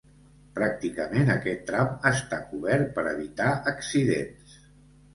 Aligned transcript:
Pràcticament 0.59 1.29
aquest 1.33 1.61
tram 1.69 1.93
està 2.13 2.41
cobert 2.49 2.93
per 2.99 3.07
evitar 3.15 3.55
accidents. 3.77 4.61